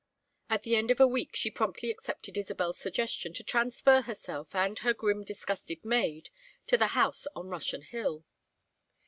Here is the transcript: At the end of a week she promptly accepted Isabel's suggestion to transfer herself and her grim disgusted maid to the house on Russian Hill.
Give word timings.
At 0.49 0.63
the 0.63 0.75
end 0.75 0.89
of 0.89 0.99
a 0.99 1.05
week 1.05 1.35
she 1.35 1.51
promptly 1.51 1.91
accepted 1.91 2.35
Isabel's 2.35 2.79
suggestion 2.79 3.33
to 3.33 3.43
transfer 3.43 4.01
herself 4.01 4.55
and 4.55 4.79
her 4.79 4.95
grim 4.95 5.23
disgusted 5.23 5.85
maid 5.85 6.31
to 6.65 6.75
the 6.75 6.87
house 6.97 7.27
on 7.35 7.49
Russian 7.49 7.83
Hill. 7.83 8.25